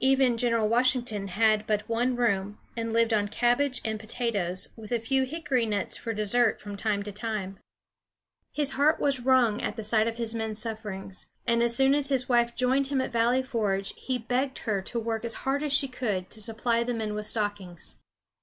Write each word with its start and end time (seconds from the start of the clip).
Even 0.00 0.36
General 0.36 0.68
Washington 0.68 1.28
had 1.28 1.66
but 1.66 1.88
one 1.88 2.14
room, 2.14 2.58
and 2.76 2.92
lived 2.92 3.14
on 3.14 3.26
cabbage 3.26 3.80
and 3.86 3.98
potatoes, 3.98 4.68
with 4.76 4.92
a 4.92 5.00
few 5.00 5.22
hickory 5.22 5.64
nuts 5.64 5.96
for 5.96 6.12
dessert 6.12 6.60
from 6.60 6.76
time 6.76 7.02
to 7.04 7.10
time. 7.10 7.58
His 8.52 8.72
heart 8.72 9.00
was 9.00 9.20
wrung 9.20 9.62
at 9.62 9.76
the 9.76 9.82
sight 9.82 10.06
of 10.06 10.16
his 10.18 10.34
men's 10.34 10.58
sufferings, 10.58 11.28
and 11.46 11.62
as 11.62 11.74
soon 11.74 11.94
as 11.94 12.10
his 12.10 12.28
wife 12.28 12.54
joined 12.54 12.88
him 12.88 13.00
at 13.00 13.12
Valley 13.12 13.42
Forge, 13.42 13.94
he 13.96 14.18
begged 14.18 14.58
her 14.68 14.82
to 14.82 15.00
work 15.00 15.24
as 15.24 15.32
hard 15.48 15.62
as 15.62 15.72
she 15.72 15.88
could 15.88 16.28
to 16.32 16.40
supply 16.42 16.84
the 16.84 16.92
men 16.92 17.14
with 17.14 17.24
stockings. 17.24 17.96